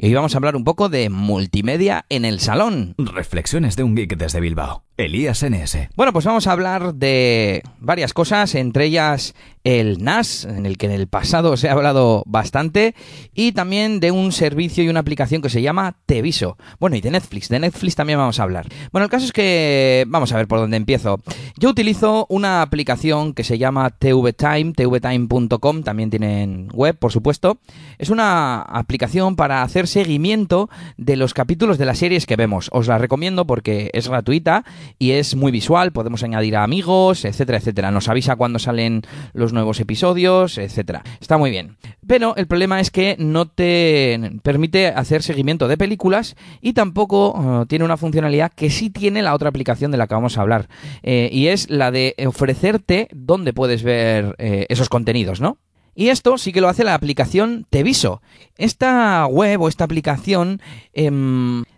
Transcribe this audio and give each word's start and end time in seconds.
Y 0.00 0.06
hoy 0.06 0.14
vamos 0.14 0.32
a 0.32 0.38
hablar 0.38 0.54
un 0.54 0.62
poco 0.62 0.88
de 0.88 1.10
multimedia 1.10 2.06
en 2.08 2.24
el 2.24 2.38
salón. 2.38 2.94
Reflexiones 2.98 3.74
de 3.74 3.82
un 3.82 3.96
geek 3.96 4.16
desde 4.16 4.38
Bilbao. 4.38 4.87
Elías 4.98 5.44
NS. 5.48 5.90
Bueno, 5.94 6.12
pues 6.12 6.24
vamos 6.24 6.48
a 6.48 6.52
hablar 6.52 6.94
de 6.94 7.62
varias 7.78 8.12
cosas, 8.12 8.56
entre 8.56 8.86
ellas 8.86 9.34
el 9.62 10.02
NAS, 10.02 10.44
en 10.44 10.66
el 10.66 10.76
que 10.78 10.86
en 10.86 10.92
el 10.92 11.08
pasado 11.08 11.56
se 11.56 11.68
ha 11.68 11.72
hablado 11.72 12.22
bastante, 12.26 12.94
y 13.34 13.52
también 13.52 14.00
de 14.00 14.10
un 14.10 14.32
servicio 14.32 14.82
y 14.82 14.88
una 14.88 15.00
aplicación 15.00 15.42
que 15.42 15.50
se 15.50 15.62
llama 15.62 15.96
Teviso. 16.06 16.56
Bueno, 16.80 16.96
y 16.96 17.00
de 17.00 17.10
Netflix, 17.10 17.48
de 17.48 17.60
Netflix 17.60 17.94
también 17.94 18.18
vamos 18.18 18.40
a 18.40 18.42
hablar. 18.42 18.66
Bueno, 18.90 19.04
el 19.04 19.10
caso 19.10 19.26
es 19.26 19.32
que 19.32 20.04
vamos 20.08 20.32
a 20.32 20.36
ver 20.36 20.48
por 20.48 20.58
dónde 20.58 20.76
empiezo. 20.76 21.20
Yo 21.56 21.68
utilizo 21.70 22.26
una 22.28 22.62
aplicación 22.62 23.34
que 23.34 23.44
se 23.44 23.58
llama 23.58 23.90
TVTime, 23.90 24.72
tvtime.com, 24.72 25.82
también 25.82 26.10
tienen 26.10 26.68
web, 26.72 26.98
por 26.98 27.12
supuesto. 27.12 27.58
Es 27.98 28.10
una 28.10 28.62
aplicación 28.62 29.36
para 29.36 29.62
hacer 29.62 29.86
seguimiento 29.86 30.70
de 30.96 31.16
los 31.16 31.34
capítulos 31.34 31.78
de 31.78 31.84
las 31.84 31.98
series 31.98 32.26
que 32.26 32.36
vemos. 32.36 32.68
Os 32.72 32.88
la 32.88 32.98
recomiendo 32.98 33.46
porque 33.46 33.90
es 33.92 34.08
gratuita 34.08 34.64
y 34.98 35.12
es 35.12 35.34
muy 35.34 35.52
visual, 35.52 35.92
podemos 35.92 36.22
añadir 36.22 36.56
a 36.56 36.64
amigos, 36.64 37.24
etcétera, 37.24 37.58
etcétera. 37.58 37.90
Nos 37.90 38.08
avisa 38.08 38.36
cuando 38.36 38.58
salen 38.58 39.02
los 39.32 39.52
nuevos 39.52 39.80
episodios, 39.80 40.58
etcétera. 40.58 41.02
Está 41.20 41.38
muy 41.38 41.50
bien. 41.50 41.76
Pero 42.06 42.36
el 42.36 42.46
problema 42.46 42.80
es 42.80 42.90
que 42.90 43.16
no 43.18 43.46
te 43.46 44.38
permite 44.42 44.88
hacer 44.88 45.22
seguimiento 45.22 45.68
de 45.68 45.76
películas 45.76 46.36
y 46.60 46.72
tampoco 46.72 47.32
uh, 47.32 47.66
tiene 47.66 47.84
una 47.84 47.96
funcionalidad 47.96 48.52
que 48.52 48.70
sí 48.70 48.90
tiene 48.90 49.22
la 49.22 49.34
otra 49.34 49.48
aplicación 49.48 49.90
de 49.90 49.98
la 49.98 50.06
que 50.06 50.14
vamos 50.14 50.38
a 50.38 50.42
hablar. 50.42 50.68
Eh, 51.02 51.28
y 51.32 51.48
es 51.48 51.70
la 51.70 51.90
de 51.90 52.14
ofrecerte 52.26 53.08
dónde 53.12 53.52
puedes 53.52 53.82
ver 53.82 54.34
eh, 54.38 54.66
esos 54.68 54.88
contenidos, 54.88 55.40
¿no? 55.40 55.58
Y 55.98 56.10
esto 56.10 56.38
sí 56.38 56.52
que 56.52 56.60
lo 56.60 56.68
hace 56.68 56.84
la 56.84 56.94
aplicación 56.94 57.66
Teviso. 57.70 58.22
Esta 58.56 59.26
web 59.26 59.60
o 59.62 59.68
esta 59.68 59.82
aplicación 59.82 60.62
eh, 60.94 61.10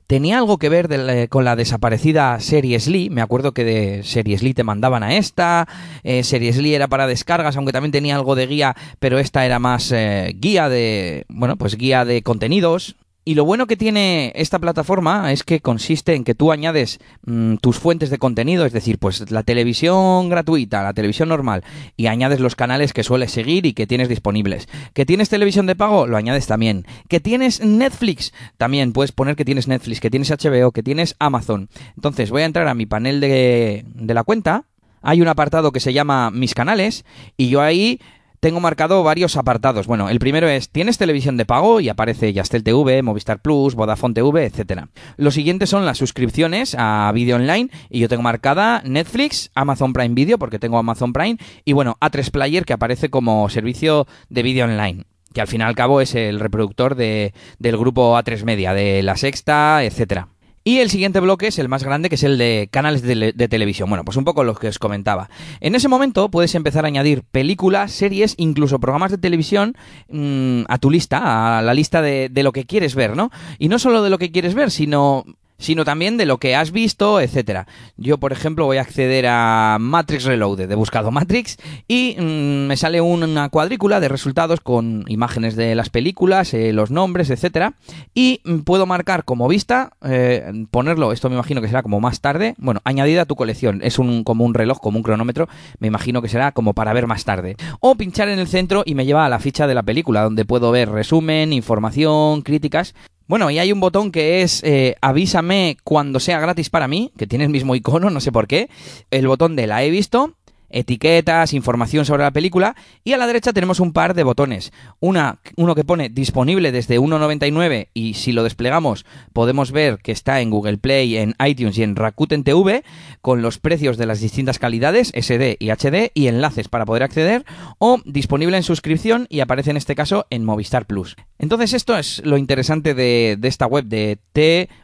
tenía 0.07 0.37
algo 0.37 0.59
que 0.59 0.69
ver 0.69 1.29
con 1.31 1.47
la 1.47 1.57
desaparecida 1.57 2.39
Series 2.39 2.87
Lee. 2.87 3.09
Me 3.09 3.23
acuerdo 3.23 3.53
que 3.53 3.65
de 3.65 4.03
Series 4.05 4.43
Lee 4.43 4.53
te 4.53 4.63
mandaban 4.63 5.03
a 5.03 5.17
esta. 5.17 5.67
Eh, 6.03 6.23
Series 6.23 6.59
Lee 6.59 6.75
era 6.75 6.87
para 6.87 7.07
descargas, 7.07 7.57
aunque 7.57 7.73
también 7.73 7.93
tenía 7.93 8.15
algo 8.15 8.35
de 8.35 8.47
guía, 8.47 8.77
pero 8.98 9.19
esta 9.19 9.47
era 9.47 9.59
más 9.59 9.91
eh, 9.91 10.37
guía 10.39 10.69
de, 10.69 11.25
bueno, 11.31 11.57
pues 11.57 11.79
guía 11.79 12.05
de 12.05 12.21
contenidos. 12.21 12.97
Y 13.31 13.36
lo 13.36 13.45
bueno 13.45 13.69
que 13.69 13.77
tiene 13.77 14.33
esta 14.34 14.59
plataforma 14.59 15.31
es 15.31 15.45
que 15.45 15.61
consiste 15.61 16.17
en 16.17 16.25
que 16.25 16.34
tú 16.34 16.50
añades 16.50 16.98
mmm, 17.25 17.59
tus 17.59 17.78
fuentes 17.78 18.11
de 18.11 18.19
contenido, 18.19 18.67
es 18.67 18.73
decir, 18.73 18.98
pues 18.98 19.31
la 19.31 19.45
televisión 19.45 20.28
gratuita, 20.28 20.83
la 20.83 20.95
televisión 20.95 21.28
normal, 21.28 21.62
y 21.97 22.08
añades 22.08 22.41
los 22.41 22.56
canales 22.56 22.92
que 22.92 23.05
sueles 23.05 23.31
seguir 23.31 23.67
y 23.67 23.73
que 23.73 23.86
tienes 23.86 24.08
disponibles. 24.08 24.69
¿Que 24.95 25.06
tienes 25.06 25.28
televisión 25.28 25.67
de 25.67 25.77
pago? 25.77 26.08
Lo 26.08 26.17
añades 26.17 26.48
también. 26.48 26.86
¿Que 27.08 27.20
tienes 27.20 27.64
Netflix? 27.64 28.33
También 28.56 28.92
puedes 28.92 29.12
poner 29.12 29.36
que 29.36 29.45
tienes 29.45 29.69
Netflix, 29.69 30.01
que 30.01 30.11
tienes 30.11 30.33
HBO, 30.33 30.73
que 30.73 30.83
tienes 30.83 31.14
Amazon. 31.20 31.69
Entonces 31.95 32.33
voy 32.33 32.42
a 32.42 32.47
entrar 32.47 32.67
a 32.67 32.75
mi 32.75 32.86
panel 32.86 33.20
de, 33.20 33.84
de 33.95 34.14
la 34.14 34.25
cuenta. 34.25 34.64
Hay 35.03 35.23
un 35.23 35.28
apartado 35.28 35.70
que 35.70 35.78
se 35.78 35.92
llama 35.92 36.33
Mis 36.33 36.55
canales 36.55 37.05
y 37.36 37.48
yo 37.48 37.62
ahí 37.62 38.01
tengo 38.40 38.58
marcado 38.58 39.02
varios 39.05 39.36
apartados. 39.36 39.86
Bueno, 39.86 40.08
el 40.08 40.18
primero 40.18 40.48
es, 40.48 40.70
¿tienes 40.70 40.98
televisión 40.98 41.36
de 41.36 41.45
pago? 41.45 41.80
Y 41.80 41.90
aparece 41.90 42.33
Yastel 42.33 42.64
TV, 42.64 43.02
Movistar 43.02 43.40
Plus, 43.40 43.74
Vodafone 43.74 44.14
TV, 44.14 44.46
etc. 44.46 44.86
Los 45.17 45.34
siguientes 45.34 45.68
son 45.68 45.84
las 45.84 45.98
suscripciones 45.98 46.74
a 46.79 47.12
vídeo 47.14 47.36
online 47.36 47.70
y 47.90 48.00
yo 48.00 48.08
tengo 48.08 48.23
marcada 48.23 48.83
Netflix, 48.84 49.50
Amazon 49.55 49.92
Prime 49.92 50.14
Video 50.14 50.39
porque 50.39 50.58
tengo 50.58 50.79
Amazon 50.79 51.12
Prime 51.12 51.36
y 51.64 51.74
bueno, 51.74 51.98
A3 52.00 52.30
Player 52.30 52.64
que 52.64 52.73
aparece 52.73 53.11
como 53.11 53.48
servicio 53.50 54.06
de 54.30 54.42
vídeo 54.42 54.64
online 54.64 55.05
que 55.33 55.40
al 55.40 55.46
fin 55.46 55.61
y 55.61 55.64
al 55.64 55.77
cabo 55.77 56.00
es 56.00 56.17
el 56.17 56.40
reproductor 56.40 56.96
de, 56.96 57.34
del 57.61 57.77
grupo 57.77 58.18
A3 58.18 58.42
Media, 58.45 58.74
de 58.74 59.00
La 59.05 59.17
Sexta, 59.17 59.84
etcétera. 59.84 60.29
Y 60.63 60.79
el 60.79 60.91
siguiente 60.91 61.21
bloque 61.21 61.47
es 61.47 61.59
el 61.59 61.69
más 61.69 61.85
grande, 61.85 62.11
que 62.11 62.17
es 62.17 62.23
el 62.23 62.37
de 62.37 62.69
canales 62.71 63.01
de, 63.03 63.33
televisión. 63.48 63.89
Bueno, 63.89 64.05
pues 64.05 64.19
un 64.19 64.25
poco 64.25 64.45
lo 64.45 64.55
que 64.55 64.69
os 64.69 64.79
comentaba. 64.79 65.31
En 65.61 65.75
ese 65.75 65.89
momento 65.89 66.31
puedes 66.31 66.55
empezar 66.55 66.85
a 66.85 66.89
añadir 66.89 67.23
películas, 67.23 67.93
series, 67.93 68.35
incluso 68.37 68.79
programas 68.79 69.11
de 69.11 69.19
televisión 69.19 69.75
mmm, 70.09 70.63
a 70.69 70.77
tu 70.77 70.91
lista, 70.91 71.59
a 71.59 71.63
la 71.63 71.73
lista 71.73 72.03
de, 72.03 72.29
de 72.29 72.43
lo 72.43 72.53
que 72.53 72.67
quieres 72.67 72.95
ver, 72.95 73.17
¿no? 73.17 73.31
Y 73.59 73.69
no 73.69 73.79
solo 73.79 74.03
de 74.03 74.11
lo 74.11 74.19
que 74.19 74.31
quieres 74.31 74.55
ver, 74.55 74.71
sino 74.71 75.25
sino 75.61 75.85
también 75.85 76.17
de 76.17 76.27
lo 76.27 76.39
que 76.39 76.57
has 76.57 76.73
visto, 76.73 77.21
etcétera. 77.21 77.69
Yo, 77.97 78.19
por 78.19 78.33
ejemplo, 78.33 78.65
voy 78.65 78.79
a 78.79 78.81
acceder 78.81 79.27
a 79.29 79.77
Matrix 79.79 80.25
Reloaded, 80.25 80.71
he 80.71 80.75
buscado 80.75 81.13
Matrix 81.13 81.59
y 81.87 82.17
mmm, 82.19 82.67
me 82.67 82.77
sale 82.77 83.01
una 83.01 83.48
cuadrícula 83.51 84.01
de 84.01 84.09
resultados 84.09 84.61
con 84.61 85.05
imágenes 85.07 85.55
de 85.55 85.75
las 85.75 85.91
películas, 85.91 86.53
eh, 86.55 86.73
los 86.73 86.91
nombres, 86.91 87.31
etcétera, 87.31 87.75
y 88.15 88.41
puedo 88.65 88.87
marcar 88.87 89.25
como 89.25 89.47
vista, 89.47 89.93
eh, 90.03 90.67
ponerlo, 90.71 91.13
esto 91.13 91.29
me 91.29 91.37
imagino 91.37 91.61
que 91.61 91.69
será 91.69 91.83
como 91.83 92.01
más 92.01 92.21
tarde, 92.21 92.55
bueno, 92.59 92.81
añadida 92.85 93.23
a 93.23 93.27
tu 93.27 93.37
colección, 93.37 93.81
es 93.83 93.98
un 93.98 94.25
como 94.25 94.45
un 94.45 94.55
reloj, 94.55 94.81
como 94.81 94.97
un 94.97 95.03
cronómetro, 95.03 95.48
me 95.79 95.89
imagino 95.89 96.23
que 96.23 96.29
será 96.29 96.53
como 96.53 96.75
para 96.75 96.92
ver 96.92 97.07
más 97.07 97.25
tarde. 97.25 97.57
O 97.81 97.95
pinchar 97.95 98.29
en 98.29 98.39
el 98.39 98.48
centro 98.48 98.83
y 98.87 98.95
me 98.95 99.05
lleva 99.05 99.27
a 99.27 99.29
la 99.29 99.39
ficha 99.39 99.67
de 99.67 99.75
la 99.75 99.83
película, 99.83 100.23
donde 100.23 100.45
puedo 100.45 100.71
ver 100.71 100.91
resumen, 100.91 101.53
información, 101.53 102.42
críticas, 102.42 102.95
bueno, 103.30 103.48
y 103.48 103.61
hay 103.61 103.70
un 103.70 103.79
botón 103.79 104.11
que 104.11 104.42
es 104.42 104.61
eh, 104.64 104.96
avísame 105.01 105.77
cuando 105.85 106.18
sea 106.18 106.41
gratis 106.41 106.68
para 106.68 106.89
mí, 106.89 107.13
que 107.17 107.29
tiene 107.29 107.45
el 107.45 107.51
mismo 107.51 107.77
icono, 107.77 108.11
no 108.11 108.18
sé 108.18 108.33
por 108.33 108.48
qué. 108.48 108.68
El 109.13 109.29
botón 109.29 109.55
de 109.55 109.68
la 109.68 109.85
he 109.85 109.91
visto, 109.91 110.35
etiquetas, 110.70 111.53
información 111.53 112.05
sobre 112.05 112.23
la 112.23 112.31
película 112.31 112.77
y 113.05 113.13
a 113.13 113.19
la 113.19 113.27
derecha 113.27 113.53
tenemos 113.53 113.81
un 113.81 113.92
par 113.92 114.14
de 114.14 114.23
botones. 114.23 114.73
Una, 115.01 115.41
uno 115.57 115.75
que 115.75 115.85
pone 115.85 116.08
disponible 116.08 116.73
desde 116.73 116.98
1.99 116.98 117.89
y 117.95 118.14
si 118.14 118.33
lo 118.33 118.42
desplegamos 118.42 119.05
podemos 119.33 119.73
ver 119.73 119.98
que 119.98 120.13
está 120.13 120.41
en 120.41 120.51
Google 120.51 120.79
Play, 120.79 121.17
en 121.17 121.35
iTunes 121.45 121.79
y 121.79 121.83
en 121.83 121.97
Rakuten 121.97 122.45
TV 122.45 122.85
con 123.20 123.42
los 123.42 123.59
precios 123.59 123.97
de 123.97 124.07
las 124.07 124.20
distintas 124.20 124.59
calidades 124.59 125.13
SD 125.14 125.57
y 125.59 125.70
HD 125.70 126.11
y 126.14 126.29
enlaces 126.29 126.69
para 126.69 126.86
poder 126.86 127.03
acceder 127.03 127.45
o 127.79 128.00
disponible 128.05 128.56
en 128.56 128.62
suscripción 128.62 129.26
y 129.29 129.41
aparece 129.41 129.70
en 129.70 129.76
este 129.76 129.94
caso 129.94 130.26
en 130.31 130.44
Movistar 130.44 130.87
Plus. 130.87 131.17
Entonces 131.38 131.73
esto 131.73 131.97
es 131.97 132.23
lo 132.25 132.37
interesante 132.37 132.94
de, 132.94 133.37
de 133.38 133.49
esta 133.49 133.67
web 133.67 133.85
de 133.85 134.19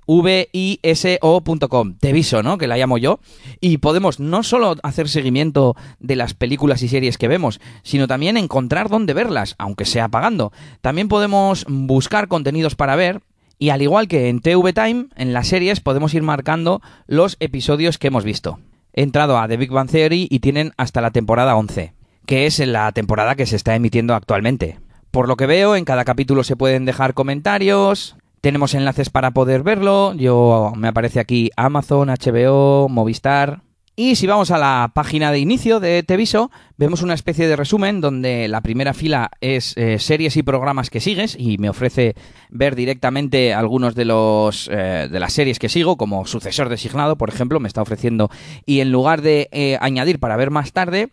tviso.com, 0.08 1.94
Teviso, 1.98 2.42
¿no? 2.42 2.58
Que 2.58 2.66
la 2.66 2.76
llamo 2.76 2.98
yo 2.98 3.20
y 3.60 3.78
podemos 3.78 4.20
no 4.20 4.42
solo 4.42 4.76
hacer 4.82 5.08
seguimiento 5.08 5.75
de 6.00 6.16
las 6.16 6.34
películas 6.34 6.82
y 6.82 6.88
series 6.88 7.18
que 7.18 7.28
vemos, 7.28 7.60
sino 7.82 8.06
también 8.06 8.36
encontrar 8.36 8.88
dónde 8.88 9.14
verlas, 9.14 9.54
aunque 9.58 9.84
sea 9.84 10.08
pagando. 10.08 10.52
También 10.80 11.08
podemos 11.08 11.64
buscar 11.68 12.28
contenidos 12.28 12.74
para 12.74 12.96
ver, 12.96 13.20
y 13.58 13.70
al 13.70 13.82
igual 13.82 14.08
que 14.08 14.28
en 14.28 14.40
TV 14.40 14.72
Time, 14.72 15.06
en 15.16 15.32
las 15.32 15.48
series 15.48 15.80
podemos 15.80 16.14
ir 16.14 16.22
marcando 16.22 16.82
los 17.06 17.36
episodios 17.40 17.98
que 17.98 18.08
hemos 18.08 18.24
visto. 18.24 18.58
He 18.92 19.02
entrado 19.02 19.38
a 19.38 19.48
The 19.48 19.56
Big 19.56 19.70
Bang 19.70 19.90
Theory 19.90 20.26
y 20.30 20.40
tienen 20.40 20.72
hasta 20.76 21.00
la 21.00 21.10
temporada 21.10 21.56
11, 21.56 21.94
que 22.26 22.46
es 22.46 22.58
la 22.58 22.90
temporada 22.92 23.34
que 23.34 23.46
se 23.46 23.56
está 23.56 23.74
emitiendo 23.74 24.14
actualmente. 24.14 24.80
Por 25.10 25.28
lo 25.28 25.36
que 25.36 25.46
veo, 25.46 25.76
en 25.76 25.84
cada 25.84 26.04
capítulo 26.04 26.44
se 26.44 26.56
pueden 26.56 26.84
dejar 26.84 27.14
comentarios, 27.14 28.16
tenemos 28.40 28.74
enlaces 28.74 29.10
para 29.10 29.32
poder 29.32 29.62
verlo, 29.62 30.14
yo 30.14 30.72
me 30.76 30.88
aparece 30.88 31.20
aquí 31.20 31.50
Amazon, 31.56 32.08
HBO, 32.08 32.88
Movistar, 32.88 33.62
y 33.96 34.16
si 34.16 34.26
vamos 34.26 34.50
a 34.50 34.58
la 34.58 34.92
página 34.94 35.32
de 35.32 35.38
inicio 35.38 35.80
de 35.80 36.02
Teviso, 36.02 36.50
vemos 36.78 37.02
una 37.02 37.14
especie 37.14 37.48
de 37.48 37.56
resumen 37.56 38.00
donde 38.00 38.48
la 38.48 38.60
primera 38.60 38.92
fila 38.94 39.30
es 39.40 39.76
eh, 39.76 39.98
series 39.98 40.36
y 40.36 40.42
programas 40.42 40.90
que 40.90 41.00
sigues 41.00 41.36
y 41.38 41.58
me 41.58 41.68
ofrece 41.68 42.14
ver 42.50 42.74
directamente 42.74 43.54
algunos 43.54 43.94
de 43.94 44.04
los 44.04 44.68
eh, 44.72 45.08
de 45.10 45.20
las 45.20 45.32
series 45.32 45.58
que 45.58 45.68
sigo, 45.68 45.96
como 45.96 46.26
sucesor 46.26 46.68
designado, 46.68 47.16
por 47.16 47.28
ejemplo, 47.28 47.60
me 47.60 47.68
está 47.68 47.82
ofreciendo 47.82 48.30
y 48.66 48.80
en 48.80 48.92
lugar 48.92 49.22
de 49.22 49.48
eh, 49.52 49.78
añadir 49.80 50.18
para 50.18 50.36
ver 50.36 50.50
más 50.50 50.72
tarde, 50.72 51.10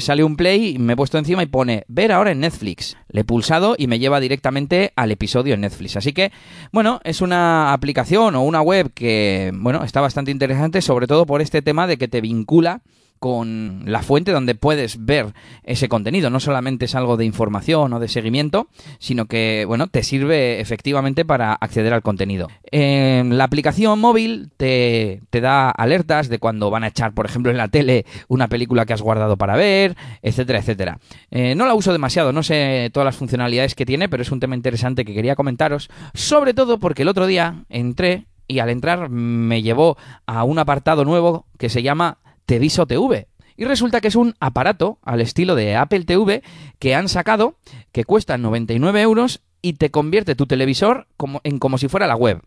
sale 0.00 0.24
un 0.24 0.36
play, 0.36 0.78
me 0.78 0.94
he 0.94 0.96
puesto 0.96 1.18
encima 1.18 1.42
y 1.42 1.46
pone 1.46 1.84
ver 1.88 2.10
ahora 2.10 2.30
en 2.30 2.40
Netflix. 2.40 2.96
Le 3.08 3.20
he 3.20 3.24
pulsado 3.24 3.74
y 3.76 3.88
me 3.88 3.98
lleva 3.98 4.20
directamente 4.20 4.92
al 4.96 5.12
episodio 5.12 5.52
en 5.52 5.60
Netflix. 5.60 5.96
Así 5.96 6.14
que, 6.14 6.32
bueno, 6.72 7.00
es 7.04 7.20
una 7.20 7.74
aplicación 7.74 8.36
o 8.36 8.42
una 8.42 8.62
web 8.62 8.90
que, 8.94 9.52
bueno, 9.54 9.84
está 9.84 10.00
bastante 10.00 10.30
interesante, 10.30 10.80
sobre 10.80 11.06
todo 11.06 11.26
por 11.26 11.42
este 11.42 11.60
tema 11.60 11.86
de 11.86 11.98
que 11.98 12.08
te 12.08 12.22
vincula 12.22 12.80
con 13.18 13.82
la 13.86 14.02
fuente 14.02 14.32
donde 14.32 14.54
puedes 14.54 15.04
ver 15.04 15.32
ese 15.64 15.88
contenido. 15.88 16.30
No 16.30 16.40
solamente 16.40 16.84
es 16.84 16.94
algo 16.94 17.16
de 17.16 17.24
información 17.24 17.92
o 17.92 18.00
de 18.00 18.08
seguimiento, 18.08 18.68
sino 18.98 19.26
que, 19.26 19.64
bueno, 19.66 19.86
te 19.86 20.02
sirve 20.02 20.60
efectivamente 20.60 21.24
para 21.24 21.52
acceder 21.52 21.92
al 21.92 22.02
contenido. 22.02 22.48
la 22.70 23.44
aplicación 23.44 23.98
móvil 23.98 24.50
te, 24.56 25.22
te 25.30 25.40
da 25.40 25.70
alertas 25.70 26.28
de 26.28 26.38
cuando 26.38 26.70
van 26.70 26.84
a 26.84 26.88
echar, 26.88 27.12
por 27.14 27.26
ejemplo, 27.26 27.50
en 27.50 27.58
la 27.58 27.68
tele 27.68 28.04
una 28.28 28.48
película 28.48 28.86
que 28.86 28.92
has 28.92 29.02
guardado 29.02 29.36
para 29.36 29.56
ver, 29.56 29.96
etcétera, 30.22 30.58
etcétera. 30.58 30.98
Eh, 31.30 31.54
no 31.54 31.66
la 31.66 31.74
uso 31.74 31.92
demasiado, 31.92 32.32
no 32.32 32.42
sé 32.42 32.90
todas 32.92 33.04
las 33.04 33.16
funcionalidades 33.16 33.74
que 33.74 33.86
tiene, 33.86 34.08
pero 34.08 34.22
es 34.22 34.30
un 34.30 34.40
tema 34.40 34.54
interesante 34.54 35.04
que 35.04 35.14
quería 35.14 35.36
comentaros, 35.36 35.88
sobre 36.14 36.54
todo 36.54 36.78
porque 36.78 37.02
el 37.02 37.08
otro 37.08 37.26
día 37.26 37.64
entré 37.68 38.26
y 38.48 38.60
al 38.60 38.70
entrar 38.70 39.08
me 39.08 39.62
llevó 39.62 39.96
a 40.26 40.44
un 40.44 40.58
apartado 40.58 41.04
nuevo 41.04 41.46
que 41.58 41.68
se 41.68 41.82
llama 41.82 42.18
Teviso 42.46 42.86
TV. 42.86 43.28
Y 43.56 43.64
resulta 43.64 44.00
que 44.00 44.08
es 44.08 44.16
un 44.16 44.34
aparato 44.38 44.98
al 45.02 45.20
estilo 45.20 45.54
de 45.54 45.76
Apple 45.76 46.04
TV 46.04 46.42
que 46.78 46.94
han 46.94 47.08
sacado, 47.08 47.56
que 47.92 48.04
cuesta 48.04 48.38
99 48.38 49.00
euros 49.00 49.40
y 49.62 49.74
te 49.74 49.90
convierte 49.90 50.34
tu 50.34 50.46
televisor 50.46 51.08
como, 51.16 51.40
en 51.42 51.58
como 51.58 51.78
si 51.78 51.88
fuera 51.88 52.06
la 52.06 52.16
web. 52.16 52.42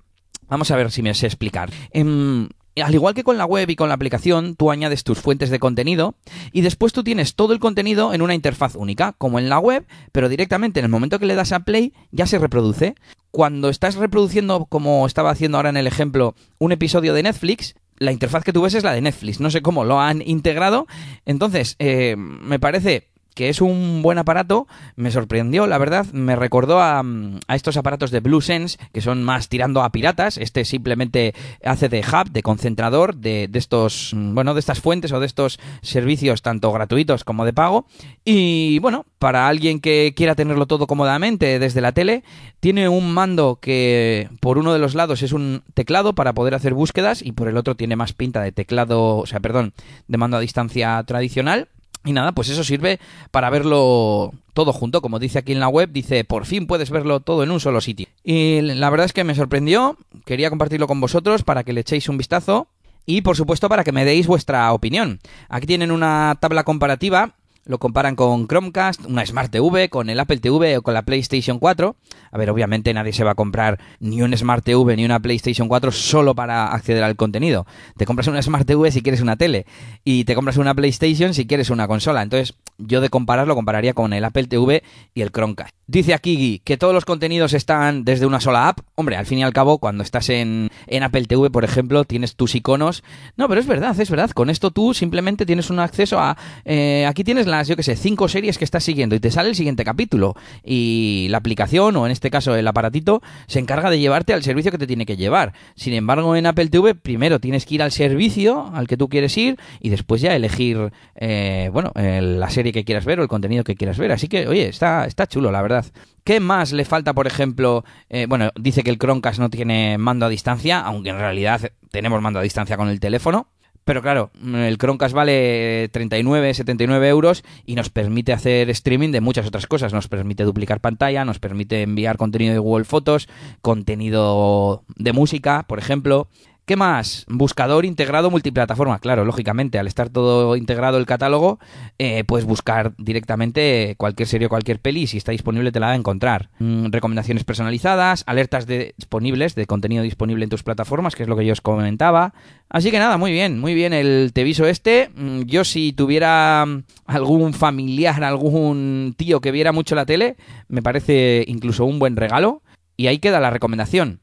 Vamos 0.48 0.72
a 0.72 0.76
ver 0.76 0.92
si 0.92 1.02
me 1.02 1.14
sé 1.14 1.26
explicar. 1.26 1.72
Em, 1.92 2.48
al 2.82 2.94
igual 2.94 3.14
que 3.14 3.24
con 3.24 3.38
la 3.38 3.46
web 3.46 3.70
y 3.70 3.76
con 3.76 3.90
la 3.90 3.96
aplicación, 3.96 4.56
tú 4.56 4.72
añades 4.72 5.04
tus 5.04 5.20
fuentes 5.20 5.50
de 5.50 5.60
contenido 5.60 6.16
y 6.52 6.62
después 6.62 6.94
tú 6.94 7.04
tienes 7.04 7.36
todo 7.36 7.54
el 7.54 7.60
contenido 7.60 8.14
en 8.14 8.22
una 8.22 8.36
interfaz 8.36 8.76
única, 8.76 9.14
como 9.14 9.40
en 9.40 9.50
la 9.50 9.60
web, 9.60 9.86
pero 10.12 10.30
directamente 10.30 10.80
en 10.80 10.86
el 10.86 10.92
momento 10.92 11.20
que 11.20 11.26
le 11.26 11.36
das 11.36 11.52
a 11.52 11.62
play 11.62 11.94
ya 12.12 12.26
se 12.26 12.40
reproduce. 12.40 12.96
Cuando 13.32 13.70
estás 13.70 13.96
reproduciendo, 13.96 14.66
como 14.66 15.06
estaba 15.06 15.32
haciendo 15.32 15.58
ahora 15.58 15.70
en 15.70 15.78
el 15.78 15.88
ejemplo, 15.88 16.36
un 16.58 16.72
episodio 16.72 17.14
de 17.14 17.24
Netflix, 17.24 17.76
la 18.00 18.12
interfaz 18.12 18.44
que 18.44 18.54
tú 18.54 18.62
ves 18.62 18.74
es 18.74 18.84
la 18.84 18.94
de 18.94 19.02
Netflix. 19.02 19.40
No 19.40 19.52
sé 19.52 19.62
cómo 19.62 19.84
lo 19.84 20.00
han 20.00 20.22
integrado. 20.26 20.88
Entonces, 21.26 21.76
eh, 21.80 22.16
me 22.18 22.60
parece 22.60 23.10
que 23.34 23.50
es 23.50 23.62
un 23.62 24.02
buen 24.02 24.18
aparato, 24.18 24.68
me 24.96 25.12
sorprendió, 25.12 25.68
la 25.68 25.78
verdad, 25.78 26.06
me 26.12 26.36
recordó 26.36 26.82
a, 26.82 27.04
estos 27.50 27.78
aparatos 27.78 28.12
de 28.12 28.20
Blue 28.20 28.42
Sense, 28.42 28.78
que 28.94 29.02
son 29.02 29.24
más 29.24 29.50
tirando 29.50 29.82
a 29.82 29.92
piratas, 29.92 30.38
este 30.38 30.66
simplemente 30.66 31.34
hace 31.64 31.90
de 31.90 32.02
hub, 32.02 32.32
de 32.32 32.44
concentrador, 32.44 33.16
de, 33.16 33.50
estos, 33.54 34.14
bueno, 34.16 34.54
de 34.54 34.60
estas 34.60 34.82
fuentes 34.82 35.12
o 35.12 35.20
de 35.20 35.26
estos 35.26 35.60
servicios 35.82 36.42
tanto 36.42 36.72
gratuitos 36.72 37.24
como 37.24 37.46
de 37.46 37.54
pago, 37.54 37.86
y 38.26 38.80
bueno, 38.80 39.06
para 39.20 39.48
alguien 39.48 39.80
que 39.80 40.14
quiera 40.16 40.36
tenerlo 40.36 40.66
todo 40.66 40.88
cómodamente 40.88 41.60
desde 41.60 41.82
la 41.82 41.92
tele, 41.92 42.24
tiene 42.60 42.90
un 42.90 43.14
mando 43.14 43.60
que 43.62 44.30
por 44.42 44.58
uno 44.58 44.74
de 44.74 44.80
los 44.80 44.96
lados 44.96 45.22
es 45.22 45.32
un 45.32 45.64
teclado 45.74 46.14
para 46.14 46.34
poder 46.34 46.56
hacer 46.56 46.74
búsquedas 46.74 47.22
y 47.22 47.32
por 47.32 47.48
el 47.48 47.58
otro 47.58 47.76
tiene 47.76 47.96
más 47.96 48.14
pinta 48.14 48.42
de 48.42 48.52
teclado, 48.52 49.18
o 49.18 49.26
sea, 49.26 49.40
perdón, 49.40 49.74
de 50.08 50.18
mando 50.18 50.38
a 50.38 50.42
distancia 50.42 51.02
tradicional 51.04 51.70
y 52.06 52.14
nada, 52.14 52.32
pues 52.32 52.50
eso 52.50 52.64
sirve 52.64 53.00
para 53.32 53.50
verlo 53.50 54.32
todo 54.54 54.74
junto, 54.74 55.02
como 55.02 55.20
dice 55.20 55.40
aquí 55.40 55.52
en 55.52 55.60
la 55.60 55.68
web, 55.68 55.90
dice, 55.92 56.24
por 56.24 56.46
fin 56.46 56.66
puedes 56.66 56.90
verlo 56.90 57.20
todo 57.20 57.44
en 57.44 57.52
un 57.52 57.60
solo 57.60 57.82
sitio. 57.82 58.08
Y 58.24 58.62
la 58.62 58.90
verdad 58.90 59.06
es 59.06 59.14
que 59.14 59.24
me 59.24 59.36
sorprendió, 59.36 59.98
quería 60.26 60.50
compartirlo 60.50 60.88
con 60.88 61.02
vosotros 61.02 61.44
para 61.44 61.64
que 61.64 61.74
le 61.74 61.82
echéis 61.82 62.10
un 62.10 62.18
vistazo 62.18 62.68
y 63.06 63.22
por 63.22 63.36
supuesto 63.36 63.70
para 63.70 63.84
que 63.84 63.92
me 63.92 64.06
deis 64.06 64.28
vuestra 64.28 64.72
opinión. 64.72 65.20
Aquí 65.50 65.68
tienen 65.68 65.92
una 65.92 66.38
tabla 66.40 66.64
comparativa 66.64 67.36
lo 67.70 67.78
comparan 67.78 68.16
con 68.16 68.48
Chromecast, 68.48 69.06
una 69.06 69.24
Smart 69.24 69.52
TV, 69.52 69.90
con 69.90 70.10
el 70.10 70.20
Apple 70.20 70.40
TV 70.40 70.78
o 70.78 70.82
con 70.82 70.96
la 70.96 71.04
PlayStation 71.04 71.60
4. 71.60 71.96
A 72.32 72.38
ver, 72.40 72.50
obviamente 72.50 72.92
nadie 72.96 73.14
se 73.14 73.24
va 73.24 73.32
a 73.32 73.36
comprar 73.36 73.80
ni 74.00 74.24
un 74.24 74.36
Smart 74.36 74.64
TV 74.64 74.96
ni 74.96 75.06
una 75.06 75.20
PlayStation 75.20 75.68
4 75.68 75.92
solo 75.92 76.34
para 76.34 76.74
acceder 76.74 77.04
al 77.04 77.16
contenido. 77.16 77.68
Te 77.96 78.08
compras 78.08 78.28
una 78.28 78.42
Smart 78.42 78.66
TV 78.66 78.90
si 78.90 79.04
quieres 79.04 79.22
una 79.22 79.36
tele 79.36 79.68
y 80.04 80.24
te 80.24 80.34
compras 80.34 80.58
una 80.58 80.74
PlayStation 80.74 81.36
si 81.36 81.46
quieres 81.46 81.70
una 81.70 81.88
consola. 81.88 82.24
Entonces, 82.24 82.56
yo 82.80 83.02
de 83.02 83.10
compararlo 83.10 83.54
compararía 83.54 83.94
con 83.94 84.14
el 84.14 84.26
Apple 84.26 84.48
TV 84.48 84.82
y 85.14 85.22
el 85.22 85.32
Chromecast. 85.32 85.76
Dice 85.86 86.14
aquí 86.14 86.62
que 86.64 86.78
todos 86.78 86.94
los 86.94 87.06
contenidos 87.06 87.54
están 87.54 88.04
desde 88.04 88.26
una 88.26 88.40
sola 88.40 88.68
app. 88.68 88.80
Hombre, 88.96 89.16
al 89.16 89.26
fin 89.26 89.40
y 89.40 89.44
al 89.44 89.54
cabo, 89.54 89.80
cuando 89.80 90.04
estás 90.04 90.30
en, 90.30 90.70
en 90.88 91.04
Apple 91.04 91.26
TV, 91.26 91.50
por 91.50 91.64
ejemplo, 91.64 92.04
tienes 92.04 92.36
tus 92.36 92.56
iconos. 92.56 93.04
No, 93.38 93.48
pero 93.48 93.60
es 93.60 93.68
verdad, 93.68 94.00
es 94.00 94.10
verdad. 94.10 94.30
Con 94.32 94.50
esto 94.50 94.72
tú 94.72 94.94
simplemente 94.94 95.46
tienes 95.46 95.70
un 95.70 95.80
acceso 95.80 96.20
a... 96.20 96.38
Eh, 96.64 97.06
aquí 97.08 97.24
tienes 97.24 97.48
las, 97.60 97.68
yo 97.68 97.76
que 97.76 97.84
sé, 97.84 97.96
cinco 97.96 98.28
series 98.28 98.58
que 98.58 98.66
estás 98.66 98.84
siguiendo 98.84 99.16
y 99.16 99.20
te 99.20 99.32
sale 99.32 99.50
el 99.50 99.56
siguiente 99.56 99.84
capítulo. 99.84 100.36
Y 100.64 101.28
la 101.30 101.38
aplicación, 101.38 101.96
o 101.96 102.06
en 102.06 102.12
este 102.12 102.30
caso 102.30 102.56
el 102.56 102.68
aparatito, 102.68 103.22
se 103.48 103.60
encarga 103.60 103.90
de 103.90 104.00
llevarte 104.00 104.34
al 104.34 104.44
servicio 104.44 104.72
que 104.72 104.78
te 104.78 104.88
tiene 104.88 105.06
que 105.06 105.18
llevar. 105.18 105.54
Sin 105.76 105.94
embargo, 105.94 106.36
en 106.36 106.46
Apple 106.46 106.68
TV, 106.68 106.96
primero 106.96 107.40
tienes 107.40 107.66
que 107.66 107.76
ir 107.76 107.84
al 107.84 107.92
servicio 107.92 108.72
al 108.74 108.88
que 108.88 108.98
tú 108.98 109.10
quieres 109.10 109.38
ir 109.38 109.58
y 109.80 109.90
después 109.90 110.22
ya 110.22 110.36
elegir, 110.36 110.92
eh, 111.16 111.70
bueno, 111.72 111.92
la 111.96 112.50
serie 112.50 112.72
que 112.72 112.84
quieras 112.84 113.06
ver 113.06 113.20
o 113.20 113.24
el 113.24 113.30
contenido 113.30 113.64
que 113.64 113.76
quieras 113.76 113.98
ver. 113.98 114.12
Así 114.12 114.28
que, 114.28 114.48
oye, 114.48 114.68
está, 114.68 115.06
está 115.06 115.28
chulo, 115.28 115.52
la 115.52 115.62
verdad. 115.62 115.86
¿Qué 116.24 116.40
más 116.40 116.74
le 116.74 116.86
falta, 116.86 117.14
por 117.14 117.28
ejemplo? 117.28 117.84
Eh, 118.10 118.26
bueno, 118.28 118.52
dice 118.56 118.84
que 118.84 118.90
el 118.90 118.98
Chromecast 118.98 119.40
no 119.40 119.50
tiene 119.50 119.98
mando 119.98 120.26
a 120.26 120.30
distancia, 120.30 120.80
aunque 120.80 121.10
en 121.10 121.18
realidad 121.18 121.72
tenemos 121.92 122.22
mando 122.22 122.40
a 122.40 122.44
distancia 122.44 122.78
con 122.78 122.90
el 122.90 123.00
teléfono. 123.00 123.48
Pero 123.90 124.04
claro, 124.04 124.30
el 124.54 124.78
Chromecast 124.78 125.16
vale 125.16 125.90
39, 125.92 126.54
79 126.54 127.10
euros 127.10 127.44
y 127.66 127.74
nos 127.74 127.90
permite 127.90 128.34
hacer 128.34 128.70
streaming 128.70 129.10
de 129.10 129.20
muchas 129.20 129.48
otras 129.48 129.66
cosas. 129.66 129.94
Nos 129.94 130.08
permite 130.08 130.44
duplicar 130.44 130.80
pantalla, 130.80 131.26
nos 131.26 131.40
permite 131.40 131.82
enviar 131.82 132.18
contenido 132.18 132.54
de 132.54 132.60
Google 132.60 132.86
Fotos, 132.86 133.28
contenido 133.64 134.84
de 134.96 135.12
música, 135.12 135.66
por 135.68 135.80
ejemplo. 135.80 136.28
¿Qué 136.70 136.76
más? 136.76 137.26
Buscador 137.28 137.84
integrado 137.84 138.30
multiplataforma. 138.30 139.00
Claro, 139.00 139.26
lógicamente, 139.26 139.80
al 139.80 139.88
estar 139.88 140.10
todo 140.10 140.56
integrado 140.56 141.00
el 141.00 141.08
catálogo, 141.08 141.58
eh, 141.98 142.24
puedes 142.26 142.46
buscar 142.46 142.94
directamente 143.00 143.96
cualquier 143.98 144.28
serie 144.28 144.46
o 144.46 144.50
cualquier 144.50 144.80
peli 144.80 145.08
si 145.08 145.18
está 145.18 145.32
disponible 145.32 145.72
te 145.72 145.80
la 145.80 145.88
va 145.88 145.94
a 145.94 145.96
encontrar. 145.96 146.52
Mm, 146.60 146.92
recomendaciones 146.92 147.44
personalizadas, 147.44 148.24
alertas 148.28 148.68
disponibles, 148.68 149.56
de 149.56 149.66
contenido 149.66 150.04
disponible 150.04 150.44
en 150.44 150.52
tus 150.52 150.62
plataformas, 150.62 151.16
que 151.16 151.24
es 151.24 151.30
lo 151.30 151.36
que 151.36 151.44
yo 151.44 151.54
os 151.54 151.62
comentaba. 151.62 152.36
Así 152.70 152.92
que 152.92 153.00
nada, 153.00 153.18
muy 153.18 153.32
bien, 153.32 153.60
muy 153.60 153.74
bien 153.74 153.92
el 153.92 154.30
Teviso 154.32 154.68
este. 154.68 155.10
Mm, 155.16 155.46
yo 155.46 155.64
si 155.64 155.92
tuviera 155.92 156.68
algún 157.08 157.56
familiar, 157.56 158.24
algún 158.24 159.16
tío 159.18 159.42
que 159.42 159.50
viera 159.50 159.72
mucho 159.72 159.96
la 159.96 160.06
tele, 160.06 160.38
me 160.68 160.84
parece 160.84 161.46
incluso 161.48 161.86
un 161.86 161.98
buen 161.98 162.16
regalo. 162.16 162.62
Y 162.96 163.08
ahí 163.08 163.18
queda 163.18 163.40
la 163.40 163.50
recomendación. 163.50 164.20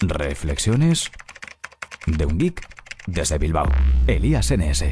Reflexiones 0.00 1.10
de 2.06 2.26
un 2.26 2.38
geek 2.38 2.66
desde 3.06 3.38
Bilbao, 3.38 3.66
Elías 4.06 4.52
NS. 4.52 4.84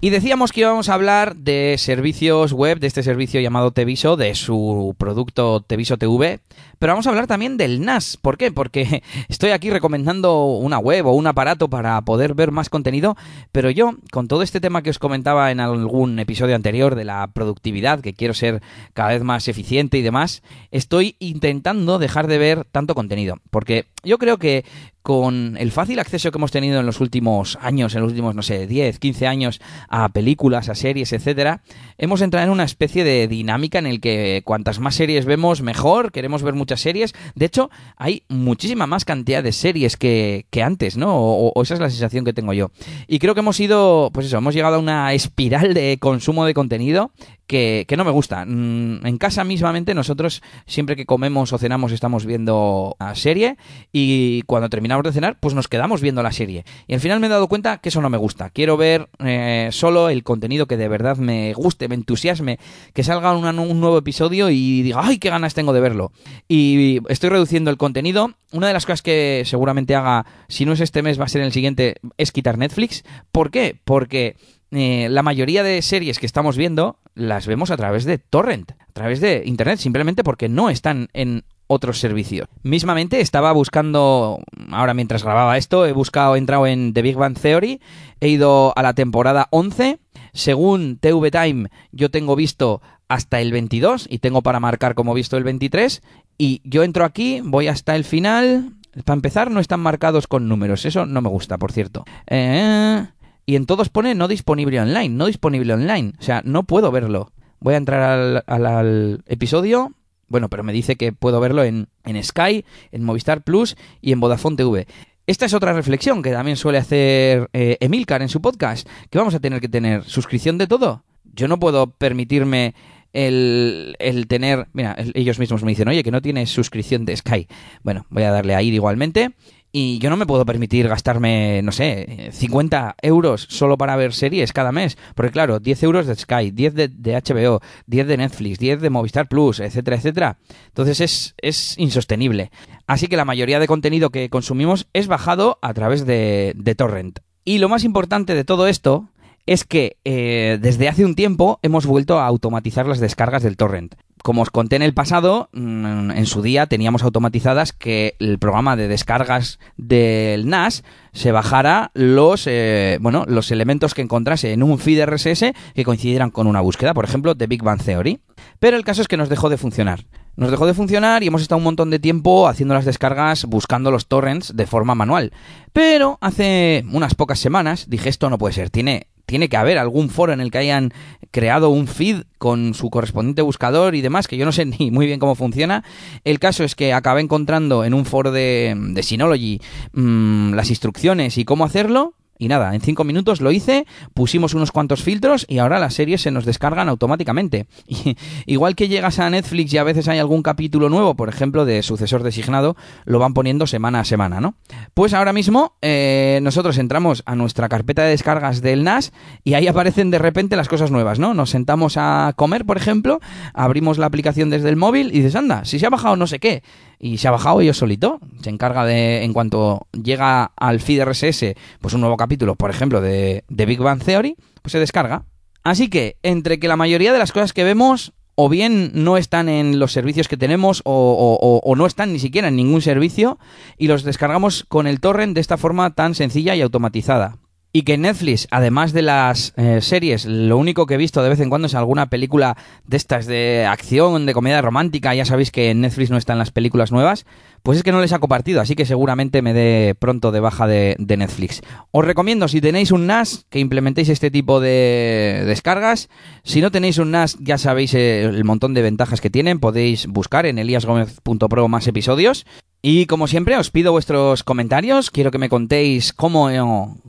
Y 0.00 0.10
decíamos 0.10 0.52
que 0.52 0.60
íbamos 0.60 0.88
a 0.88 0.94
hablar 0.94 1.34
de 1.34 1.74
servicios 1.76 2.52
web, 2.52 2.78
de 2.78 2.86
este 2.86 3.02
servicio 3.02 3.40
llamado 3.40 3.72
Teviso, 3.72 4.16
de 4.16 4.36
su 4.36 4.94
producto 4.96 5.60
Teviso 5.62 5.96
TV, 5.96 6.38
pero 6.78 6.92
vamos 6.92 7.08
a 7.08 7.10
hablar 7.10 7.26
también 7.26 7.56
del 7.56 7.84
NAS. 7.84 8.16
¿Por 8.16 8.38
qué? 8.38 8.52
Porque 8.52 9.02
estoy 9.28 9.50
aquí 9.50 9.70
recomendando 9.70 10.44
una 10.44 10.78
web 10.78 11.06
o 11.06 11.14
un 11.14 11.26
aparato 11.26 11.68
para 11.68 12.00
poder 12.02 12.34
ver 12.34 12.52
más 12.52 12.70
contenido, 12.70 13.16
pero 13.50 13.70
yo, 13.70 13.96
con 14.12 14.28
todo 14.28 14.42
este 14.42 14.60
tema 14.60 14.82
que 14.82 14.90
os 14.90 15.00
comentaba 15.00 15.50
en 15.50 15.58
algún 15.58 16.16
episodio 16.20 16.54
anterior 16.54 16.94
de 16.94 17.04
la 17.04 17.26
productividad, 17.32 17.98
que 17.98 18.14
quiero 18.14 18.34
ser 18.34 18.62
cada 18.92 19.08
vez 19.08 19.24
más 19.24 19.48
eficiente 19.48 19.98
y 19.98 20.02
demás, 20.02 20.44
estoy 20.70 21.16
intentando 21.18 21.98
dejar 21.98 22.28
de 22.28 22.38
ver 22.38 22.64
tanto 22.66 22.94
contenido, 22.94 23.38
porque 23.50 23.86
yo 24.04 24.18
creo 24.18 24.38
que 24.38 24.64
con 25.08 25.56
el 25.56 25.72
fácil 25.72 26.00
acceso 26.00 26.30
que 26.30 26.36
hemos 26.36 26.50
tenido 26.50 26.80
en 26.80 26.84
los 26.84 27.00
últimos 27.00 27.56
años, 27.62 27.94
en 27.94 28.02
los 28.02 28.10
últimos, 28.10 28.34
no 28.34 28.42
sé, 28.42 28.66
10, 28.66 28.98
15 28.98 29.26
años, 29.26 29.58
a 29.88 30.10
películas, 30.10 30.68
a 30.68 30.74
series, 30.74 31.14
etcétera, 31.14 31.62
hemos 31.96 32.20
entrado 32.20 32.44
en 32.44 32.52
una 32.52 32.64
especie 32.64 33.04
de 33.04 33.26
dinámica 33.26 33.78
en 33.78 33.86
el 33.86 34.02
que 34.02 34.42
cuantas 34.44 34.80
más 34.80 34.96
series 34.96 35.24
vemos, 35.24 35.62
mejor, 35.62 36.12
queremos 36.12 36.42
ver 36.42 36.52
muchas 36.52 36.82
series. 36.82 37.14
De 37.34 37.46
hecho, 37.46 37.70
hay 37.96 38.24
muchísima 38.28 38.86
más 38.86 39.06
cantidad 39.06 39.42
de 39.42 39.52
series 39.52 39.96
que, 39.96 40.44
antes, 40.62 40.98
¿no? 40.98 41.16
O, 41.16 41.62
esa 41.62 41.72
es 41.72 41.80
la 41.80 41.88
sensación 41.88 42.26
que 42.26 42.34
tengo 42.34 42.52
yo. 42.52 42.70
Y 43.06 43.18
creo 43.18 43.32
que 43.32 43.40
hemos 43.40 43.58
ido, 43.60 44.10
pues 44.12 44.26
eso, 44.26 44.36
hemos 44.36 44.52
llegado 44.52 44.76
a 44.76 44.78
una 44.78 45.14
espiral 45.14 45.72
de 45.72 45.96
consumo 45.98 46.44
de 46.44 46.52
contenido 46.52 47.12
que, 47.48 47.86
no 47.96 48.04
me 48.04 48.10
gusta. 48.12 48.44
Mm, 48.44 49.04
en 49.04 49.18
casa 49.18 49.42
mismamente 49.42 49.94
nosotros 49.94 50.42
siempre 50.66 50.94
que 50.94 51.06
comemos 51.06 51.52
o 51.52 51.58
cenamos 51.58 51.90
estamos 51.90 52.26
viendo 52.26 52.94
la 53.00 53.14
serie 53.14 53.56
y 53.92 54.42
cuando 54.42 54.68
terminamos 54.68 55.02
de 55.02 55.12
cenar 55.12 55.38
pues 55.40 55.54
nos 55.54 55.66
quedamos 55.66 56.00
viendo 56.00 56.22
la 56.22 56.30
serie. 56.30 56.64
Y 56.86 56.94
al 56.94 57.00
final 57.00 57.18
me 57.18 57.26
he 57.26 57.30
dado 57.30 57.48
cuenta 57.48 57.78
que 57.78 57.88
eso 57.88 58.00
no 58.00 58.10
me 58.10 58.18
gusta. 58.18 58.50
Quiero 58.50 58.76
ver 58.76 59.08
eh, 59.24 59.70
solo 59.72 60.10
el 60.10 60.22
contenido 60.22 60.66
que 60.66 60.76
de 60.76 60.88
verdad 60.88 61.16
me 61.16 61.54
guste, 61.54 61.88
me 61.88 61.94
entusiasme, 61.94 62.58
que 62.92 63.02
salga 63.02 63.32
un 63.32 63.80
nuevo 63.80 63.98
episodio 63.98 64.50
y 64.50 64.82
diga, 64.82 65.00
ay, 65.02 65.18
qué 65.18 65.30
ganas 65.30 65.54
tengo 65.54 65.72
de 65.72 65.80
verlo. 65.80 66.12
Y 66.46 67.00
estoy 67.08 67.30
reduciendo 67.30 67.70
el 67.70 67.78
contenido. 67.78 68.32
Una 68.52 68.68
de 68.68 68.72
las 68.72 68.86
cosas 68.86 69.02
que 69.02 69.42
seguramente 69.46 69.94
haga, 69.94 70.26
si 70.48 70.64
no 70.64 70.72
es 70.72 70.80
este 70.80 71.02
mes, 71.02 71.18
va 71.18 71.24
a 71.24 71.28
ser 71.28 71.42
el 71.42 71.52
siguiente, 71.52 71.96
es 72.18 72.32
quitar 72.32 72.58
Netflix. 72.58 73.04
¿Por 73.32 73.50
qué? 73.50 73.78
Porque 73.84 74.36
eh, 74.70 75.08
la 75.10 75.22
mayoría 75.22 75.62
de 75.62 75.80
series 75.80 76.18
que 76.18 76.26
estamos 76.26 76.56
viendo 76.56 76.98
las 77.18 77.46
vemos 77.46 77.70
a 77.70 77.76
través 77.76 78.04
de 78.04 78.18
torrent, 78.18 78.72
a 78.72 78.92
través 78.92 79.20
de 79.20 79.42
internet, 79.44 79.78
simplemente 79.78 80.24
porque 80.24 80.48
no 80.48 80.70
están 80.70 81.08
en 81.12 81.44
otros 81.66 81.98
servicios. 81.98 82.48
Mismamente 82.62 83.20
estaba 83.20 83.52
buscando, 83.52 84.40
ahora 84.70 84.94
mientras 84.94 85.22
grababa 85.22 85.58
esto, 85.58 85.84
he 85.84 85.92
buscado, 85.92 86.34
he 86.34 86.38
entrado 86.38 86.66
en 86.66 86.94
The 86.94 87.02
Big 87.02 87.16
Bang 87.16 87.38
Theory, 87.38 87.80
he 88.20 88.28
ido 88.28 88.72
a 88.76 88.82
la 88.82 88.94
temporada 88.94 89.48
11, 89.50 89.98
según 90.32 90.98
TV 90.98 91.30
Time 91.30 91.68
yo 91.92 92.10
tengo 92.10 92.36
visto 92.36 92.80
hasta 93.08 93.40
el 93.40 93.52
22 93.52 94.06
y 94.08 94.18
tengo 94.18 94.42
para 94.42 94.60
marcar 94.60 94.94
como 94.94 95.14
visto 95.14 95.36
el 95.36 95.44
23 95.44 96.02
y 96.38 96.60
yo 96.64 96.84
entro 96.84 97.04
aquí, 97.04 97.40
voy 97.42 97.68
hasta 97.68 97.96
el 97.96 98.04
final, 98.04 98.72
para 99.04 99.16
empezar 99.16 99.50
no 99.50 99.60
están 99.60 99.80
marcados 99.80 100.26
con 100.26 100.48
números, 100.48 100.84
eso 100.84 101.06
no 101.06 101.20
me 101.20 101.28
gusta, 101.28 101.58
por 101.58 101.72
cierto. 101.72 102.04
Eh, 102.26 103.06
y 103.48 103.56
en 103.56 103.64
todos 103.64 103.88
pone 103.88 104.14
no 104.14 104.28
disponible 104.28 104.78
online, 104.78 105.08
no 105.08 105.24
disponible 105.24 105.72
online, 105.72 106.12
o 106.18 106.22
sea, 106.22 106.42
no 106.44 106.64
puedo 106.64 106.92
verlo. 106.92 107.32
Voy 107.60 107.72
a 107.72 107.78
entrar 107.78 108.44
al, 108.46 109.22
episodio, 109.26 109.94
bueno, 110.28 110.50
pero 110.50 110.62
me 110.64 110.74
dice 110.74 110.96
que 110.96 111.14
puedo 111.14 111.40
verlo 111.40 111.64
en, 111.64 111.88
en 112.04 112.22
Sky, 112.22 112.66
en 112.92 113.04
Movistar 113.04 113.40
Plus 113.40 113.74
y 114.02 114.12
en 114.12 114.20
Vodafone 114.20 114.56
TV. 114.56 114.86
Esta 115.26 115.46
es 115.46 115.54
otra 115.54 115.72
reflexión 115.72 116.22
que 116.22 116.30
también 116.30 116.58
suele 116.58 116.76
hacer 116.76 117.48
eh, 117.54 117.78
Emilcar 117.80 118.20
en 118.20 118.28
su 118.28 118.42
podcast, 118.42 118.86
que 119.08 119.16
vamos 119.16 119.34
a 119.34 119.40
tener 119.40 119.62
que 119.62 119.68
tener 119.70 120.04
suscripción 120.04 120.58
de 120.58 120.66
todo. 120.66 121.04
Yo 121.32 121.48
no 121.48 121.58
puedo 121.58 121.86
permitirme 121.92 122.74
el, 123.14 123.96
el, 123.98 124.26
tener... 124.26 124.68
Mira, 124.74 124.94
ellos 125.14 125.38
mismos 125.38 125.62
me 125.62 125.70
dicen, 125.70 125.88
oye, 125.88 126.02
que 126.02 126.10
no 126.10 126.20
tienes 126.20 126.50
suscripción 126.50 127.06
de 127.06 127.16
Sky. 127.16 127.48
Bueno, 127.82 128.04
voy 128.10 128.24
a 128.24 128.30
darle 128.30 128.54
a 128.54 128.60
ir 128.60 128.74
igualmente. 128.74 129.30
Y 129.70 129.98
yo 129.98 130.08
no 130.08 130.16
me 130.16 130.26
puedo 130.26 130.46
permitir 130.46 130.88
gastarme, 130.88 131.60
no 131.62 131.72
sé, 131.72 132.30
50 132.32 132.96
euros 133.02 133.46
solo 133.50 133.76
para 133.76 133.96
ver 133.96 134.14
series 134.14 134.52
cada 134.52 134.72
mes. 134.72 134.96
Porque 135.14 135.32
claro, 135.32 135.60
10 135.60 135.82
euros 135.82 136.06
de 136.06 136.14
Sky, 136.14 136.50
10 136.50 136.74
de, 136.74 137.22
HBO, 137.22 137.60
10 137.86 138.06
de 138.06 138.16
Netflix, 138.16 138.58
10 138.58 138.80
de 138.80 138.90
Movistar 138.90 139.28
Plus, 139.28 139.60
etcétera, 139.60 139.96
etcétera. 139.96 140.38
Entonces 140.68 141.00
es, 141.00 141.34
es 141.42 141.78
insostenible. 141.78 142.50
Así 142.86 143.08
que 143.08 143.16
la 143.16 143.26
mayoría 143.26 143.60
de 143.60 143.66
contenido 143.66 144.10
que 144.10 144.30
consumimos 144.30 144.88
es 144.94 145.06
bajado 145.06 145.58
a 145.60 145.74
través 145.74 146.06
de, 146.06 146.54
de 146.56 146.74
Torrent. 146.74 147.18
Y 147.44 147.58
lo 147.58 147.68
más 147.68 147.84
importante 147.84 148.34
de 148.34 148.44
todo 148.44 148.68
esto 148.68 149.08
es 149.48 149.64
que 149.64 149.96
eh, 150.04 150.58
desde 150.60 150.88
hace 150.88 151.04
un 151.04 151.14
tiempo 151.14 151.58
hemos 151.62 151.86
vuelto 151.86 152.18
a 152.20 152.26
automatizar 152.26 152.86
las 152.86 153.00
descargas 153.00 153.42
del 153.42 153.56
torrent 153.56 153.94
como 154.22 154.42
os 154.42 154.50
conté 154.50 154.76
en 154.76 154.82
el 154.82 154.94
pasado, 154.94 155.48
mm, 155.52 156.10
en 156.10 156.26
su 156.26 156.42
día 156.42 156.66
teníamos 156.66 157.02
automatizadas 157.02 157.72
que 157.72 158.14
el 158.18 158.38
programa 158.38 158.76
de 158.76 158.88
descargas 158.88 159.58
del 159.76 160.48
NAS 160.48 160.84
se 161.12 161.32
bajara 161.32 161.90
los, 161.94 162.46
eh, 162.46 162.98
bueno, 163.00 163.24
los 163.26 163.50
elementos 163.50 163.94
que 163.94 164.02
encontrase 164.02 164.52
en 164.52 164.62
un 164.62 164.78
feed 164.78 165.00
RSS 165.00 165.52
que 165.74 165.84
coincidieran 165.84 166.30
con 166.30 166.46
una 166.46 166.60
búsqueda, 166.60 166.94
por 166.94 167.04
ejemplo, 167.04 167.34
de 167.34 167.46
Big 167.46 167.62
Bang 167.62 167.82
Theory. 167.82 168.20
Pero 168.58 168.76
el 168.76 168.84
caso 168.84 169.02
es 169.02 169.08
que 169.08 169.16
nos 169.16 169.28
dejó 169.28 169.48
de 169.48 169.56
funcionar. 169.56 170.04
Nos 170.36 170.52
dejó 170.52 170.66
de 170.66 170.74
funcionar 170.74 171.24
y 171.24 171.26
hemos 171.26 171.42
estado 171.42 171.58
un 171.58 171.64
montón 171.64 171.90
de 171.90 171.98
tiempo 171.98 172.46
haciendo 172.46 172.74
las 172.74 172.84
descargas, 172.84 173.44
buscando 173.46 173.90
los 173.90 174.06
torrents 174.06 174.56
de 174.56 174.66
forma 174.66 174.94
manual. 174.94 175.32
Pero 175.72 176.18
hace 176.20 176.84
unas 176.92 177.16
pocas 177.16 177.40
semanas 177.40 177.86
dije 177.88 178.08
esto 178.08 178.30
no 178.30 178.38
puede 178.38 178.54
ser, 178.54 178.70
tiene 178.70 179.08
tiene 179.28 179.50
que 179.50 179.58
haber 179.58 179.76
algún 179.76 180.08
foro 180.08 180.32
en 180.32 180.40
el 180.40 180.50
que 180.50 180.56
hayan 180.56 180.90
creado 181.30 181.68
un 181.68 181.86
feed 181.86 182.22
con 182.38 182.72
su 182.72 182.88
correspondiente 182.88 183.42
buscador 183.42 183.94
y 183.94 184.00
demás, 184.00 184.26
que 184.26 184.38
yo 184.38 184.46
no 184.46 184.52
sé 184.52 184.64
ni 184.78 184.90
muy 184.90 185.04
bien 185.04 185.20
cómo 185.20 185.34
funciona. 185.34 185.84
El 186.24 186.38
caso 186.38 186.64
es 186.64 186.74
que 186.74 186.94
acabé 186.94 187.20
encontrando 187.20 187.84
en 187.84 187.92
un 187.92 188.06
foro 188.06 188.32
de, 188.32 188.74
de 188.74 189.02
Synology 189.02 189.60
mm, 189.92 190.54
las 190.54 190.70
instrucciones 190.70 191.36
y 191.36 191.44
cómo 191.44 191.66
hacerlo. 191.66 192.14
Y 192.38 192.48
nada, 192.48 192.74
en 192.74 192.80
cinco 192.80 193.04
minutos 193.04 193.40
lo 193.40 193.50
hice, 193.50 193.86
pusimos 194.14 194.54
unos 194.54 194.70
cuantos 194.70 195.02
filtros 195.02 195.44
y 195.48 195.58
ahora 195.58 195.80
las 195.80 195.94
series 195.94 196.22
se 196.22 196.30
nos 196.30 196.44
descargan 196.44 196.88
automáticamente. 196.88 197.66
Y, 197.88 198.16
igual 198.46 198.76
que 198.76 198.88
llegas 198.88 199.18
a 199.18 199.28
Netflix 199.28 199.72
y 199.72 199.78
a 199.78 199.82
veces 199.82 200.06
hay 200.08 200.18
algún 200.18 200.42
capítulo 200.42 200.88
nuevo, 200.88 201.16
por 201.16 201.28
ejemplo, 201.28 201.64
de 201.64 201.82
sucesor 201.82 202.22
designado, 202.22 202.76
lo 203.04 203.18
van 203.18 203.34
poniendo 203.34 203.66
semana 203.66 204.00
a 204.00 204.04
semana, 204.04 204.40
¿no? 204.40 204.54
Pues 204.94 205.14
ahora 205.14 205.32
mismo 205.32 205.76
eh, 205.82 206.38
nosotros 206.42 206.78
entramos 206.78 207.22
a 207.26 207.34
nuestra 207.34 207.68
carpeta 207.68 208.02
de 208.02 208.10
descargas 208.10 208.60
del 208.60 208.84
NAS 208.84 209.12
y 209.42 209.54
ahí 209.54 209.66
aparecen 209.66 210.10
de 210.10 210.18
repente 210.18 210.54
las 210.54 210.68
cosas 210.68 210.90
nuevas, 210.90 211.18
¿no? 211.18 211.34
Nos 211.34 211.50
sentamos 211.50 211.96
a 211.96 212.32
comer, 212.36 212.64
por 212.64 212.76
ejemplo, 212.76 213.20
abrimos 213.52 213.98
la 213.98 214.06
aplicación 214.06 214.50
desde 214.50 214.68
el 214.68 214.76
móvil 214.76 215.08
y 215.08 215.18
dices, 215.18 215.34
anda, 215.34 215.64
si 215.64 215.78
se 215.78 215.86
ha 215.86 215.90
bajado 215.90 216.16
no 216.16 216.26
sé 216.26 216.38
qué 216.38 216.62
y 216.98 217.18
se 217.18 217.28
ha 217.28 217.32
bajado 217.32 217.60
ellos 217.60 217.78
solito. 217.78 218.20
Se 218.42 218.50
encarga 218.50 218.84
de, 218.84 219.24
en 219.24 219.32
cuanto 219.32 219.86
llega 219.92 220.52
al 220.56 220.80
feed 220.80 221.04
RSS, 221.04 221.54
pues 221.80 221.94
un 221.94 222.00
nuevo 222.00 222.16
capítulo, 222.16 222.56
por 222.56 222.70
ejemplo, 222.70 223.00
de, 223.00 223.44
de 223.48 223.66
Big 223.66 223.80
Bang 223.80 224.02
Theory, 224.02 224.36
pues 224.62 224.72
se 224.72 224.78
descarga. 224.78 225.24
Así 225.64 225.88
que, 225.88 226.16
entre 226.22 226.58
que 226.58 226.68
la 226.68 226.76
mayoría 226.76 227.12
de 227.12 227.18
las 227.18 227.32
cosas 227.32 227.52
que 227.52 227.64
vemos 227.64 228.12
o 228.40 228.48
bien 228.48 228.92
no 228.94 229.16
están 229.16 229.48
en 229.48 229.80
los 229.80 229.90
servicios 229.90 230.28
que 230.28 230.36
tenemos 230.36 230.80
o, 230.84 231.60
o, 231.64 231.74
no 231.74 231.86
están 231.86 232.12
ni 232.12 232.20
siquiera 232.20 232.46
en 232.46 232.54
ningún 232.54 232.82
servicio 232.82 233.36
y 233.76 233.88
los 233.88 234.04
descargamos 234.04 234.64
con 234.68 234.86
el 234.86 235.00
torrent 235.00 235.34
de 235.34 235.40
esta 235.40 235.56
forma 235.56 235.92
tan 235.94 236.14
sencilla 236.14 236.54
y 236.54 236.62
automatizada. 236.62 237.38
Y 237.70 237.82
que 237.82 237.98
Netflix, 237.98 238.48
además 238.50 238.92
de 238.92 239.02
las 239.02 239.52
eh, 239.56 239.80
series, 239.82 240.24
lo 240.24 240.56
único 240.56 240.86
que 240.86 240.94
he 240.94 240.98
visto 240.98 241.22
de 241.22 241.28
vez 241.28 241.40
en 241.40 241.50
cuando 241.50 241.66
es 241.66 241.74
alguna 241.74 242.08
película 242.08 242.56
de 242.86 242.96
estas 242.96 243.26
de 243.26 243.66
acción, 243.66 244.24
de 244.24 244.32
comedia 244.32 244.62
romántica, 244.62 245.14
ya 245.14 245.26
sabéis 245.26 245.50
que 245.50 245.70
en 245.70 245.82
Netflix 245.82 246.10
no 246.10 246.16
están 246.16 246.38
las 246.38 246.50
películas 246.50 246.92
nuevas, 246.92 247.26
pues 247.68 247.76
es 247.76 247.84
que 247.84 247.92
no 247.92 248.00
les 248.00 248.14
ha 248.14 248.18
compartido, 248.18 248.62
así 248.62 248.74
que 248.74 248.86
seguramente 248.86 249.42
me 249.42 249.52
dé 249.52 249.94
pronto 249.94 250.32
de 250.32 250.40
baja 250.40 250.66
de, 250.66 250.96
Netflix. 250.98 251.60
Os 251.90 252.02
recomiendo, 252.02 252.48
si 252.48 252.62
tenéis 252.62 252.92
un 252.92 253.06
NAS, 253.06 253.44
que 253.50 253.58
implementéis 253.58 254.08
este 254.08 254.30
tipo 254.30 254.58
de 254.58 255.42
descargas. 255.44 256.08
Si 256.44 256.62
no 256.62 256.70
tenéis 256.70 256.96
un 256.96 257.10
NAS, 257.10 257.36
ya 257.40 257.58
sabéis 257.58 257.92
el 257.92 258.42
montón 258.44 258.72
de 258.72 258.80
ventajas 258.80 259.20
que 259.20 259.28
tienen, 259.28 259.60
podéis 259.60 260.06
buscar 260.06 260.46
en 260.46 260.58
eliasgomez.pro 260.58 261.68
más 261.68 261.86
episodios. 261.86 262.46
Y 262.80 263.06
como 263.06 263.26
siempre, 263.26 263.56
os 263.56 263.70
pido 263.70 263.90
vuestros 263.90 264.44
comentarios. 264.44 265.10
Quiero 265.10 265.32
que 265.32 265.38
me 265.38 265.48
contéis 265.48 266.12
cómo, 266.12 266.48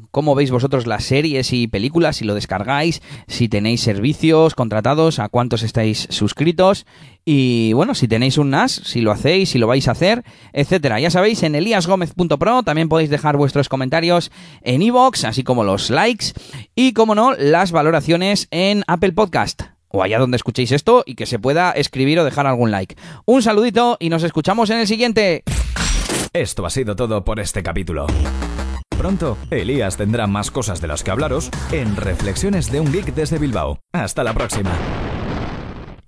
cómo 0.09 0.33
veis 0.33 0.49
vosotros 0.49 0.87
las 0.87 1.03
series 1.03 1.53
y 1.53 1.67
películas, 1.67 2.17
si 2.17 2.25
lo 2.25 2.33
descargáis, 2.33 3.03
si 3.27 3.47
tenéis 3.49 3.81
servicios 3.81 4.55
contratados, 4.55 5.19
a 5.19 5.29
cuántos 5.29 5.61
estáis 5.61 6.07
suscritos. 6.09 6.87
Y 7.23 7.73
bueno, 7.73 7.93
si 7.93 8.07
tenéis 8.07 8.39
un 8.39 8.49
NAS, 8.49 8.81
si 8.83 9.01
lo 9.01 9.11
hacéis, 9.11 9.49
si 9.49 9.59
lo 9.59 9.67
vais 9.67 9.87
a 9.87 9.91
hacer, 9.91 10.23
etcétera. 10.53 10.99
Ya 10.99 11.09
sabéis, 11.09 11.43
en 11.43 11.55
eliasgomez.pro 11.55 12.63
también 12.63 12.89
podéis 12.89 13.09
dejar 13.09 13.37
vuestros 13.37 13.69
comentarios 13.69 14.31
en 14.61 14.81
iVoox, 14.81 15.25
así 15.25 15.43
como 15.43 15.63
los 15.63 15.89
likes 15.89 16.27
y, 16.75 16.93
como 16.93 17.15
no, 17.15 17.33
las 17.33 17.71
valoraciones 17.71 18.47
en 18.51 18.83
Apple 18.87 19.13
Podcast 19.13 19.63
o 19.91 20.03
allá 20.03 20.19
donde 20.19 20.37
escuchéis 20.37 20.71
esto 20.71 21.03
y 21.05 21.15
que 21.15 21.25
se 21.25 21.39
pueda 21.39 21.71
escribir 21.71 22.19
o 22.19 22.23
dejar 22.23 22.47
algún 22.47 22.71
like. 22.71 22.95
Un 23.25 23.41
saludito 23.41 23.97
y 23.99 24.09
nos 24.09 24.23
escuchamos 24.23 24.69
en 24.69 24.77
el 24.79 24.87
siguiente. 24.87 25.43
Esto 26.33 26.65
ha 26.65 26.69
sido 26.69 26.95
todo 26.95 27.25
por 27.25 27.39
este 27.39 27.63
capítulo. 27.63 28.05
Pronto, 28.97 29.37
Elías 29.49 29.97
tendrá 29.97 30.27
más 30.27 30.51
cosas 30.51 30.81
de 30.81 30.87
las 30.87 31.03
que 31.03 31.11
hablaros 31.11 31.49
en 31.71 31.95
Reflexiones 31.95 32.71
de 32.71 32.81
un 32.81 32.91
Geek 32.91 33.15
desde 33.15 33.39
Bilbao. 33.39 33.79
Hasta 33.93 34.23
la 34.23 34.33
próxima. 34.33 34.71